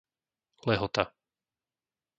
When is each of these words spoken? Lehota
Lehota 0.67 1.03